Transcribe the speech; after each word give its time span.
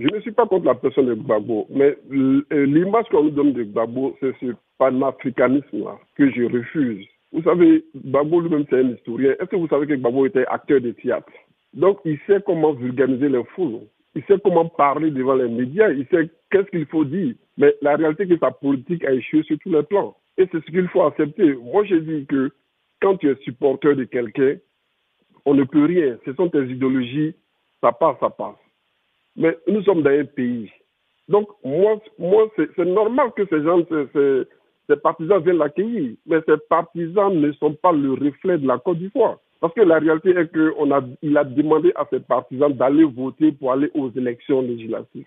Je 0.00 0.14
ne 0.14 0.20
suis 0.20 0.32
pas 0.32 0.46
contre 0.46 0.66
la 0.66 0.74
personne 0.74 1.06
de 1.06 1.14
Gbagbo, 1.14 1.66
mais 1.70 1.96
l'image 2.08 3.06
qu'on 3.10 3.24
nous 3.24 3.30
donne 3.30 3.52
de 3.52 3.64
Gbagbo, 3.64 4.16
c'est 4.20 4.32
ce 4.40 4.54
panafricanisme-là 4.78 5.98
que 6.14 6.30
je 6.30 6.44
refuse. 6.44 7.04
Vous 7.32 7.42
savez, 7.42 7.84
Gbagbo 7.96 8.40
lui-même, 8.40 8.64
c'est 8.70 8.78
un 8.78 8.90
historien. 8.90 9.32
Est-ce 9.32 9.50
que 9.50 9.56
vous 9.56 9.68
savez 9.68 9.86
que 9.86 9.94
Gbagbo 9.94 10.26
était 10.26 10.46
acteur 10.46 10.80
de 10.80 10.92
théâtre? 10.92 11.32
Donc, 11.74 11.98
il 12.04 12.18
sait 12.26 12.40
comment 12.46 12.72
vulgariser 12.72 13.28
les 13.28 13.44
foules. 13.56 13.80
Il 14.14 14.22
sait 14.24 14.38
comment 14.42 14.66
parler 14.66 15.10
devant 15.10 15.34
les 15.34 15.48
médias. 15.48 15.90
Il 15.90 16.06
sait 16.06 16.30
qu'est-ce 16.50 16.70
qu'il 16.70 16.86
faut 16.86 17.04
dire. 17.04 17.34
Mais 17.56 17.74
la 17.82 17.96
réalité, 17.96 18.24
c'est 18.26 18.34
que 18.34 18.40
sa 18.40 18.52
politique 18.52 19.04
a 19.04 19.12
échoué 19.12 19.42
sur 19.42 19.58
tous 19.58 19.72
les 19.72 19.82
plans. 19.82 20.16
Et 20.38 20.46
c'est 20.50 20.64
ce 20.64 20.70
qu'il 20.70 20.88
faut 20.88 21.02
accepter. 21.02 21.54
Moi, 21.54 21.84
je 21.84 21.96
dis 21.96 22.26
que 22.26 22.50
quand 23.02 23.16
tu 23.16 23.28
es 23.30 23.34
supporter 23.42 23.94
de 23.94 24.04
quelqu'un, 24.04 24.56
on 25.44 25.54
ne 25.54 25.64
peut 25.64 25.84
rien. 25.84 26.18
Ce 26.24 26.32
sont 26.34 26.48
tes 26.48 26.62
idéologies, 26.62 27.34
ça 27.80 27.92
passe, 27.92 28.16
ça 28.20 28.30
passe. 28.30 28.56
Mais 29.38 29.56
nous 29.68 29.82
sommes 29.84 30.02
dans 30.02 30.10
un 30.10 30.24
pays. 30.24 30.70
Donc, 31.28 31.48
moi, 31.64 32.00
moi 32.18 32.50
c'est 32.56 32.84
normal 32.84 33.30
que 33.36 33.46
ces 33.46 33.62
gens, 33.62 33.80
ces, 33.88 34.44
ces 34.88 34.96
partisans 34.96 35.42
viennent 35.42 35.58
l'accueillir. 35.58 36.16
Mais 36.26 36.40
ces 36.46 36.56
partisans 36.68 37.32
ne 37.32 37.52
sont 37.52 37.74
pas 37.74 37.92
le 37.92 38.12
reflet 38.12 38.58
de 38.58 38.66
la 38.66 38.78
Côte 38.78 38.98
d'Ivoire. 38.98 39.38
Parce 39.60 39.74
que 39.74 39.80
la 39.80 39.98
réalité 39.98 40.30
est 40.30 40.52
qu'il 40.52 40.92
a, 40.92 41.02
il 41.22 41.36
a 41.36 41.44
demandé 41.44 41.92
à 41.96 42.04
ses 42.10 42.20
partisans 42.20 42.72
d'aller 42.72 43.04
voter 43.04 43.52
pour 43.52 43.72
aller 43.72 43.90
aux 43.94 44.10
élections 44.10 44.60
législatives. 44.60 45.26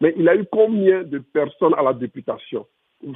Mais 0.00 0.14
il 0.16 0.28
a 0.28 0.36
eu 0.36 0.44
combien 0.50 1.02
de 1.02 1.18
personnes 1.18 1.74
à 1.76 1.82
la 1.82 1.92
députation? 1.92 2.66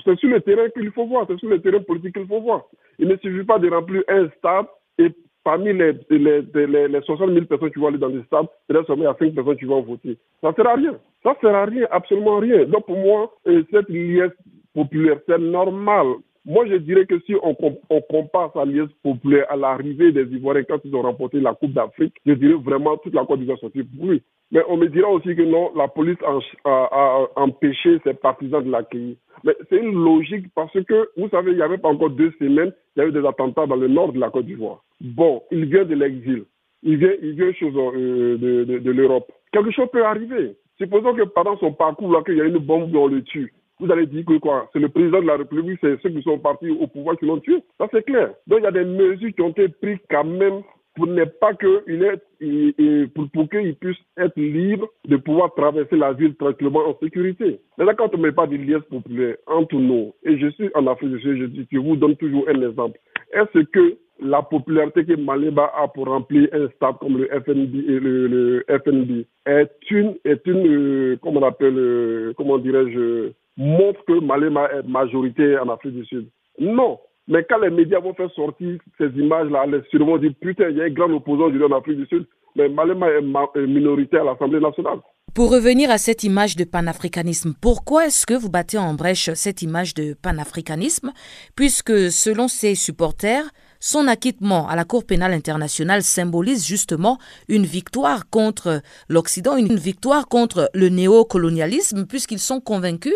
C'est 0.04 0.18
sur 0.18 0.28
le 0.28 0.40
terrain 0.40 0.68
qu'il 0.70 0.90
faut 0.92 1.06
voir, 1.06 1.26
c'est 1.28 1.38
sur 1.38 1.48
le 1.48 1.60
terrain 1.60 1.80
politique 1.80 2.14
qu'il 2.14 2.26
faut 2.26 2.40
voir. 2.40 2.64
Il 2.98 3.08
ne 3.08 3.16
suffit 3.16 3.44
pas 3.44 3.58
de 3.58 3.70
remplir 3.70 4.02
un 4.08 4.28
stade 4.38 4.66
et 4.98 5.10
parmi 5.44 5.72
les, 5.72 5.92
les, 6.10 6.42
les, 6.54 6.88
les 6.88 7.00
60 7.02 7.30
000 7.30 7.46
personnes 7.46 7.70
qui 7.70 7.78
vont 7.78 7.88
aller 7.88 7.98
dans 7.98 8.08
le 8.08 8.22
stade, 8.24 8.46
peut-être 8.68 8.86
seulement 8.86 9.04
il 9.04 9.06
y 9.06 9.08
a 9.08 9.16
5 9.18 9.34
personnes 9.34 9.56
qui 9.56 9.64
vont 9.64 9.82
voter. 9.82 10.18
Ça 10.40 10.50
ne 10.50 10.54
sert 10.54 10.68
à 10.68 10.74
rien. 10.74 10.98
Ça 11.22 11.30
ne 11.30 11.34
sert 11.40 11.54
à 11.54 11.64
rien, 11.64 11.86
absolument 11.90 12.38
rien. 12.38 12.64
Donc 12.64 12.86
pour 12.86 12.98
moi, 12.98 13.32
euh, 13.46 13.62
cette 13.70 13.88
liesse 13.88 14.32
populaire, 14.74 15.18
c'est 15.26 15.38
normal. 15.38 16.06
Moi, 16.46 16.66
je 16.66 16.76
dirais 16.76 17.04
que 17.04 17.20
si 17.20 17.34
on, 17.42 17.54
compare 17.54 18.50
sa 18.54 18.64
liesse 18.64 18.88
populaire 19.02 19.44
à 19.50 19.56
l'arrivée 19.56 20.10
des 20.10 20.24
Ivoiriens 20.34 20.64
quand 20.64 20.80
ils 20.84 20.94
ont 20.96 21.02
remporté 21.02 21.38
la 21.38 21.54
Coupe 21.54 21.72
d'Afrique, 21.72 22.14
je 22.24 22.32
dirais 22.32 22.54
vraiment 22.54 22.96
toute 22.96 23.14
la 23.14 23.26
Côte 23.26 23.40
d'Ivoire 23.40 23.58
sortir 23.58 23.84
pour 23.96 24.08
lui. 24.08 24.22
Mais 24.50 24.62
on 24.68 24.78
me 24.78 24.88
dira 24.88 25.08
aussi 25.10 25.36
que 25.36 25.42
non, 25.42 25.70
la 25.76 25.86
police 25.86 26.16
a, 26.24 26.38
a 26.64 27.26
empêché 27.36 28.00
ses 28.04 28.14
partisans 28.14 28.64
de 28.64 28.70
l'accueillir. 28.70 29.16
Mais 29.44 29.54
c'est 29.68 29.76
une 29.76 29.92
logique 29.92 30.46
parce 30.54 30.72
que, 30.72 31.10
vous 31.16 31.28
savez, 31.28 31.52
il 31.52 31.56
n'y 31.56 31.62
avait 31.62 31.78
pas 31.78 31.90
encore 31.90 32.10
deux 32.10 32.32
semaines, 32.38 32.72
il 32.96 33.00
y 33.00 33.02
a 33.02 33.08
eu 33.08 33.12
des 33.12 33.26
attentats 33.26 33.66
dans 33.66 33.76
le 33.76 33.88
nord 33.88 34.12
de 34.12 34.18
la 34.18 34.30
Côte 34.30 34.46
d'Ivoire. 34.46 34.82
Bon, 35.00 35.42
il 35.50 35.66
vient 35.66 35.84
de 35.84 35.94
l'exil. 35.94 36.44
Il 36.82 36.96
vient, 36.96 37.12
il 37.22 37.32
vient 37.32 37.52
chose, 37.52 37.74
euh, 37.76 38.36
de, 38.38 38.64
de, 38.64 38.78
de 38.78 38.90
l'Europe. 38.90 39.30
Quelque 39.52 39.70
chose 39.70 39.88
peut 39.92 40.04
arriver. 40.04 40.56
Supposons 40.78 41.14
que 41.14 41.22
pendant 41.22 41.58
son 41.58 41.72
parcours, 41.72 42.12
là, 42.12 42.22
qu'il 42.24 42.36
y 42.36 42.40
a 42.40 42.44
une 42.44 42.58
bombe, 42.58 42.94
on 42.94 43.06
le 43.06 43.22
tue. 43.22 43.52
Vous 43.78 43.90
allez 43.90 44.06
dire 44.06 44.24
que 44.26 44.38
quoi? 44.38 44.68
C'est 44.72 44.78
le 44.78 44.88
président 44.88 45.20
de 45.20 45.26
la 45.26 45.36
République, 45.36 45.78
c'est 45.80 46.00
ceux 46.02 46.10
qui 46.10 46.22
sont 46.22 46.38
partis 46.38 46.70
au 46.70 46.86
pouvoir 46.86 47.18
qui 47.18 47.26
l'ont 47.26 47.38
tué. 47.38 47.62
Ça, 47.78 47.88
c'est 47.90 48.04
clair. 48.04 48.32
Donc, 48.46 48.60
il 48.60 48.64
y 48.64 48.66
a 48.66 48.72
des 48.72 48.84
mesures 48.84 49.32
qui 49.34 49.42
ont 49.42 49.50
été 49.50 49.68
prises 49.68 49.98
quand 50.10 50.24
même 50.24 50.62
pour 50.94 51.06
ne 51.06 51.24
pas 51.24 51.54
qu'il 51.54 52.02
est, 52.02 53.06
pour, 53.14 53.28
pour 53.30 53.48
qu'il 53.48 53.74
puisse 53.76 53.96
être 54.18 54.36
libre 54.36 54.88
de 55.06 55.16
pouvoir 55.16 55.54
traverser 55.54 55.96
la 55.96 56.12
ville 56.12 56.34
tranquillement 56.34 56.88
en 56.88 56.98
sécurité. 56.98 57.60
Maintenant, 57.78 57.94
quand 57.96 58.14
on 58.14 58.18
ne 58.18 58.22
met 58.24 58.32
pas 58.32 58.46
de 58.46 58.56
liesse 58.56 58.82
populaire 58.90 59.36
entre 59.46 59.76
nous, 59.76 60.12
et 60.24 60.36
je 60.36 60.48
suis 60.48 60.68
en 60.74 60.86
Afrique 60.86 61.16
je, 61.22 61.44
dis, 61.46 61.66
je 61.70 61.78
vous 61.78 61.96
donne 61.96 62.16
toujours 62.16 62.46
un 62.48 62.68
exemple. 62.68 62.98
Est-ce 63.32 63.60
que 63.60 63.96
la 64.22 64.42
popularité 64.42 65.04
que 65.04 65.16
Maléba 65.16 65.72
a 65.76 65.88
pour 65.88 66.06
remplir 66.06 66.48
un 66.52 66.68
stade 66.76 66.96
comme 67.00 67.18
le 67.18 67.26
FNB 67.26 68.64
FNB 68.68 69.24
est 69.46 69.90
une, 69.90 70.14
est 70.24 70.46
une, 70.46 70.66
euh, 70.66 71.16
comment 71.22 71.40
on 71.40 71.46
appelle, 71.46 71.78
euh, 71.78 72.32
comment 72.36 72.58
dirais-je, 72.58 73.32
montre 73.56 74.04
que 74.06 74.20
Maléba 74.20 74.70
est 74.72 74.86
majorité 74.86 75.58
en 75.58 75.68
Afrique 75.68 75.94
du 75.94 76.04
Sud. 76.06 76.28
Non. 76.58 76.98
Mais 77.28 77.44
quand 77.48 77.58
les 77.58 77.70
médias 77.70 78.00
vont 78.00 78.14
faire 78.14 78.30
sortir 78.32 78.78
ces 78.98 79.08
images-là, 79.16 79.66
les 79.66 79.82
sûrement 79.90 80.18
dire 80.18 80.32
putain, 80.40 80.68
il 80.70 80.78
y 80.78 80.80
a 80.82 80.84
un 80.84 80.90
grand 80.90 81.10
opposant 81.12 81.50
en 81.50 81.76
Afrique 81.76 81.98
du 81.98 82.06
Sud, 82.06 82.26
mais 82.56 82.68
Maléma 82.68 83.08
est 83.10 83.66
minoritaire 83.66 84.22
à 84.22 84.32
l'Assemblée 84.32 84.60
nationale. 84.60 84.98
Pour 85.34 85.52
revenir 85.52 85.90
à 85.90 85.98
cette 85.98 86.24
image 86.24 86.56
de 86.56 86.64
panafricanisme, 86.64 87.54
pourquoi 87.60 88.06
est-ce 88.06 88.26
que 88.26 88.34
vous 88.34 88.50
battez 88.50 88.78
en 88.78 88.94
brèche 88.94 89.30
cette 89.34 89.62
image 89.62 89.94
de 89.94 90.14
panafricanisme? 90.20 91.12
Puisque 91.54 92.10
selon 92.10 92.48
ses 92.48 92.74
supporters, 92.74 93.44
son 93.80 94.06
acquittement 94.06 94.68
à 94.68 94.76
la 94.76 94.84
Cour 94.84 95.04
pénale 95.04 95.32
internationale 95.32 96.02
symbolise 96.02 96.66
justement 96.66 97.18
une 97.48 97.64
victoire 97.64 98.28
contre 98.28 98.82
l'Occident, 99.08 99.56
une 99.56 99.76
victoire 99.76 100.28
contre 100.28 100.70
le 100.74 100.90
néocolonialisme, 100.90 102.06
puisqu'ils 102.06 102.38
sont 102.38 102.60
convaincus 102.60 103.14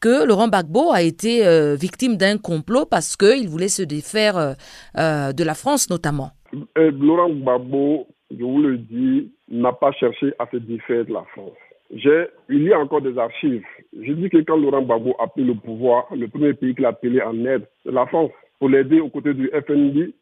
que 0.00 0.26
Laurent 0.26 0.48
Gbagbo 0.48 0.92
a 0.92 1.02
été 1.02 1.46
euh, 1.46 1.74
victime 1.74 2.16
d'un 2.16 2.36
complot 2.36 2.84
parce 2.84 3.16
qu'il 3.16 3.48
voulait 3.48 3.68
se 3.68 3.82
défaire 3.82 4.36
euh, 4.36 4.52
euh, 4.98 5.32
de 5.32 5.44
la 5.44 5.54
France 5.54 5.88
notamment. 5.88 6.30
Laurent 6.76 7.30
Gbagbo, 7.30 8.06
je 8.30 8.44
vous 8.44 8.60
le 8.60 8.78
dis, 8.78 9.32
n'a 9.48 9.72
pas 9.72 9.92
cherché 9.92 10.34
à 10.38 10.46
se 10.50 10.56
défaire 10.56 11.06
de 11.06 11.12
la 11.12 11.24
France. 11.32 11.56
Il 11.94 12.62
y 12.62 12.72
a 12.72 12.78
encore 12.78 13.02
des 13.02 13.16
archives. 13.16 13.62
Je 13.98 14.12
dis 14.12 14.28
que 14.28 14.38
quand 14.38 14.56
Laurent 14.56 14.82
Gbagbo 14.82 15.14
a 15.22 15.28
pris 15.28 15.44
le 15.44 15.54
pouvoir, 15.54 16.04
le 16.14 16.26
premier 16.28 16.52
pays 16.52 16.74
qu'il 16.74 16.84
a 16.84 16.88
appelé 16.88 17.22
en 17.22 17.44
aide, 17.44 17.66
c'est 17.84 17.92
la 17.92 18.06
France 18.06 18.30
pour 18.62 18.68
l'aider 18.68 19.00
aux 19.00 19.08
côtés 19.08 19.34
du 19.34 19.50
FNI, 19.66 20.14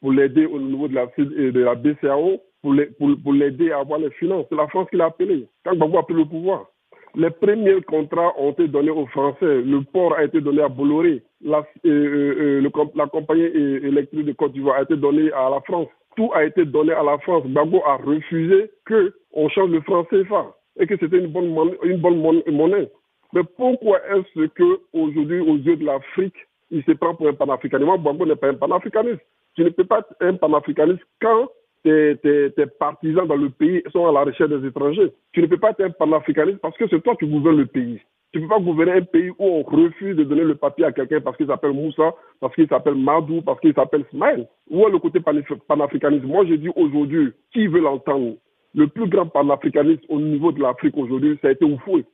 pour 0.00 0.12
l'aider 0.12 0.46
au 0.46 0.58
niveau 0.58 0.88
de 0.88 0.94
la, 0.94 1.04
de 1.18 1.60
la 1.60 1.74
BCAO, 1.74 2.40
pour 2.62 3.34
l'aider 3.34 3.70
à 3.70 3.80
avoir 3.80 3.98
les 3.98 4.08
finances. 4.12 4.46
C'est 4.48 4.56
la 4.56 4.66
France 4.68 4.88
qui 4.88 4.96
l'a 4.96 5.08
appelé 5.08 5.46
quand 5.62 5.74
Gbagbo 5.74 5.98
a 5.98 6.02
pris 6.04 6.14
le 6.14 6.24
pouvoir. 6.24 6.70
Les 7.16 7.28
premiers 7.28 7.82
contrats 7.82 8.32
ont 8.38 8.52
été 8.52 8.66
donnés 8.66 8.88
aux 8.88 9.04
Français. 9.08 9.60
Le 9.60 9.82
port 9.82 10.14
a 10.16 10.24
été 10.24 10.40
donné 10.40 10.62
à 10.62 10.70
Bolloré. 10.70 11.22
La, 11.42 11.58
euh, 11.84 12.62
euh, 12.64 12.64
euh, 12.64 13.06
compagnie 13.08 13.42
électrique 13.42 14.24
de 14.24 14.32
Côte 14.32 14.54
d'Ivoire 14.54 14.76
a 14.78 14.82
été 14.84 14.96
donnée 14.96 15.30
à 15.32 15.50
la 15.50 15.60
France. 15.60 15.88
Tout 16.16 16.30
a 16.32 16.44
été 16.44 16.64
donné 16.64 16.94
à 16.94 17.02
la 17.02 17.18
France. 17.18 17.44
Gbagbo 17.44 17.82
a 17.84 17.96
refusé 17.96 18.70
qu'on 18.88 19.48
change 19.50 19.68
le 19.68 19.82
franc 19.82 20.04
CFA 20.04 20.56
et 20.78 20.86
que 20.86 20.96
c'était 20.96 21.18
une 21.18 21.26
bonne, 21.26 21.52
monnaie, 21.52 21.76
une 21.82 21.98
bonne 21.98 22.42
monnaie. 22.50 22.88
Mais 23.34 23.42
pourquoi 23.58 23.98
est-ce 24.16 24.46
que 24.46 24.80
aujourd'hui, 24.94 25.40
aux 25.40 25.56
yeux 25.56 25.76
de 25.76 25.84
l'Afrique, 25.84 26.34
il 26.70 26.84
se 26.84 26.92
prend 26.92 27.14
pour 27.14 27.28
un 27.28 27.34
panafricaniste 27.34 27.86
Moi, 27.86 27.98
Gbagbo 27.98 28.26
n'est 28.26 28.36
pas 28.36 28.48
un 28.48 28.54
panafricaniste. 28.54 29.20
Tu 29.54 29.64
ne 29.64 29.70
peux 29.70 29.84
pas 29.84 30.00
être 30.00 30.14
un 30.20 30.34
panafricaniste 30.34 31.02
quand 31.20 31.48
tes, 31.82 32.16
tes, 32.22 32.66
partisans 32.78 33.26
dans 33.26 33.36
le 33.36 33.50
pays 33.50 33.82
sont 33.92 34.06
à 34.06 34.12
la 34.12 34.24
recherche 34.24 34.50
des 34.50 34.68
étrangers. 34.68 35.12
Tu 35.32 35.40
ne 35.40 35.46
peux 35.46 35.58
pas 35.58 35.70
être 35.70 35.82
un 35.82 35.90
panafricaniste 35.90 36.58
parce 36.60 36.76
que 36.76 36.88
c'est 36.88 37.02
toi 37.02 37.16
qui 37.16 37.26
gouvernes 37.26 37.58
le 37.58 37.66
pays. 37.66 38.00
Tu 38.32 38.38
ne 38.38 38.44
peux 38.44 38.54
pas 38.54 38.60
gouverner 38.60 38.92
un 38.92 39.02
pays 39.02 39.30
où 39.30 39.36
on 39.40 39.62
refuse 39.62 40.16
de 40.16 40.22
donner 40.22 40.44
le 40.44 40.54
papier 40.54 40.84
à 40.84 40.92
quelqu'un 40.92 41.20
parce 41.20 41.36
qu'il 41.36 41.48
s'appelle 41.48 41.72
Moussa, 41.72 42.14
parce 42.38 42.54
qu'il 42.54 42.68
s'appelle 42.68 42.94
Madou, 42.94 43.42
parce 43.42 43.58
qu'il 43.60 43.74
s'appelle 43.74 44.04
Smaïl. 44.10 44.46
Où 44.70 44.86
est 44.86 44.90
le 44.90 44.98
côté 45.00 45.18
panafricanisme? 45.66 46.26
Moi, 46.26 46.44
je 46.46 46.54
dis 46.54 46.70
aujourd'hui, 46.76 47.32
qui 47.52 47.66
veut 47.66 47.80
l'entendre? 47.80 48.36
Le 48.72 48.86
plus 48.86 49.08
grand 49.08 49.26
panafricaniste 49.26 50.04
au 50.08 50.20
niveau 50.20 50.52
de 50.52 50.62
l'Afrique 50.62 50.96
aujourd'hui, 50.96 51.38
ça 51.42 51.48
a 51.48 51.50
été 51.50 51.64
Oufoué. 51.64 52.04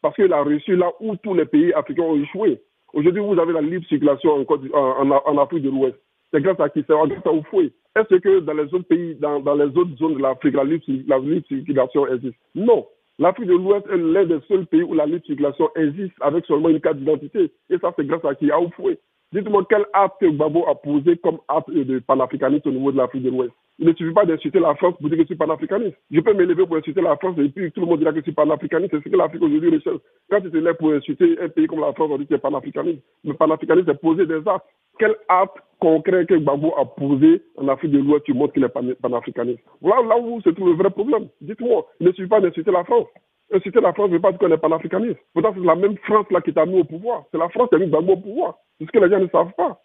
Parce 0.00 0.14
qu'il 0.14 0.32
a 0.32 0.42
reçu 0.42 0.76
là 0.76 0.90
où 1.00 1.14
tous 1.16 1.34
les 1.34 1.44
pays 1.44 1.74
africains 1.74 2.04
ont 2.04 2.16
échoué. 2.16 2.58
Aujourd'hui, 2.92 3.22
vous 3.22 3.38
avez 3.38 3.52
la 3.52 3.60
libre 3.60 3.86
circulation 3.86 4.46
en, 4.74 5.38
Afrique 5.38 5.62
de 5.62 5.70
l'Ouest. 5.70 5.96
C'est 6.32 6.42
grâce 6.42 6.60
à 6.60 6.68
qui? 6.68 6.84
C'est 6.86 6.94
grâce 6.94 7.26
à 7.26 7.32
Oufoué. 7.32 7.72
Est-ce 7.94 8.16
que 8.16 8.40
dans 8.40 8.52
les 8.54 8.74
autres 8.74 8.88
pays, 8.88 9.14
dans, 9.16 9.38
les 9.54 9.76
autres 9.76 9.96
zones 9.96 10.14
de 10.14 10.22
l'Afrique, 10.22 10.54
la, 10.54 10.64
la 10.64 11.18
libre 11.18 11.46
circulation 11.48 12.06
existe? 12.06 12.36
Non. 12.54 12.86
L'Afrique 13.18 13.48
de 13.48 13.54
l'Ouest 13.54 13.86
est 13.90 13.96
l'un 13.96 14.26
des 14.26 14.40
seuls 14.46 14.66
pays 14.66 14.82
où 14.82 14.92
la 14.92 15.06
libre 15.06 15.24
circulation 15.24 15.70
existe 15.74 16.14
avec 16.20 16.44
seulement 16.44 16.68
une 16.68 16.80
carte 16.80 16.98
d'identité. 16.98 17.50
Et 17.70 17.78
ça, 17.78 17.92
c'est 17.96 18.06
grâce 18.06 18.24
à 18.24 18.34
qui? 18.34 18.50
À 18.50 18.60
Oufoué. 18.60 18.98
Dites-moi 19.32 19.66
quel 19.68 19.84
acte 19.92 20.22
Gbagbo 20.22 20.66
a 20.68 20.74
posé 20.74 21.16
comme 21.16 21.38
acte 21.48 21.70
de 21.70 21.98
panafricaniste 21.98 22.66
au 22.66 22.70
niveau 22.70 22.92
de 22.92 22.98
l'Afrique 22.98 23.22
de 23.22 23.30
l'Ouest? 23.30 23.52
Il 23.78 23.86
ne 23.86 23.92
suffit 23.94 24.12
pas 24.12 24.24
d'insulter 24.24 24.60
la 24.60 24.74
France 24.74 24.94
pour 24.98 25.08
dire 25.08 25.18
que 25.18 25.24
je 25.24 25.26
suis 25.26 25.36
panafricaniste. 25.36 25.96
Je 26.10 26.20
peux 26.20 26.32
m'élever 26.32 26.64
pour 26.66 26.76
insulter 26.76 27.02
la 27.02 27.16
France 27.16 27.36
et 27.38 27.48
puis 27.48 27.72
tout 27.72 27.80
le 27.80 27.86
monde 27.86 27.98
dira 27.98 28.12
que 28.12 28.18
je 28.18 28.24
suis 28.24 28.32
panafricaniste. 28.32 28.92
C'est 28.92 29.04
ce 29.04 29.08
que 29.08 29.16
l'Afrique 29.16 29.42
aujourd'hui 29.42 29.74
recherche. 29.74 29.98
Quand 30.30 30.40
tu 30.40 30.50
te 30.50 30.56
lèves 30.56 30.76
pour 30.76 30.92
insulter 30.92 31.38
un 31.40 31.48
pays 31.48 31.66
comme 31.66 31.80
la 31.80 31.92
France, 31.92 32.10
on 32.10 32.18
dit 32.18 32.24
que 32.24 32.28
tu 32.28 32.34
es 32.34 32.38
panafricaniste. 32.38 33.02
Mais 33.24 33.34
panafricaniste, 33.34 33.88
c'est 33.88 34.00
poser 34.00 34.26
des 34.26 34.46
actes. 34.46 34.66
Quel 34.98 35.14
acte 35.28 35.58
concret 35.78 36.24
que 36.26 36.34
Gbagbo 36.34 36.74
a 36.76 36.84
posé 36.84 37.42
en 37.56 37.68
Afrique 37.68 37.92
de 37.92 37.98
l'Ouest, 37.98 38.24
tu 38.24 38.32
montres 38.32 38.54
qu'il 38.54 38.64
est 38.64 38.94
panafricaniste. 38.96 39.60
Voilà 39.80 40.02
là 40.02 40.18
où 40.18 40.40
se 40.40 40.50
trouve 40.50 40.70
le 40.70 40.76
vrai 40.76 40.90
problème. 40.90 41.28
Dites-moi, 41.40 41.86
il 42.00 42.06
ne 42.06 42.12
suffit 42.12 42.28
pas 42.28 42.40
d'insulter 42.40 42.70
la 42.70 42.84
France. 42.84 43.06
Insulter 43.52 43.80
la 43.80 43.92
France 43.92 44.08
ne 44.08 44.14
veut 44.14 44.20
pas 44.20 44.32
dire 44.32 44.40
qu'on 44.40 44.50
est 44.50 44.58
panafricaniste. 44.58 45.18
Pourtant, 45.32 45.52
c'est 45.54 45.64
la 45.64 45.76
même 45.76 45.96
France 45.98 46.26
là 46.30 46.40
qui 46.40 46.52
t'a 46.52 46.66
mis 46.66 46.80
au 46.80 46.84
pouvoir. 46.84 47.24
C'est 47.30 47.38
la 47.38 47.48
France 47.50 47.68
qui 47.68 47.76
a 47.76 47.78
mis 47.78 47.88
Gbagbo 47.88 48.12
au 48.12 48.16
pouvoir. 48.16 48.58
C'est 48.78 48.86
ce 48.86 48.90
que 48.90 48.98
les 48.98 49.10
gens 49.10 49.20
ne 49.20 49.28
savent 49.28 49.52
pas. 49.56 49.80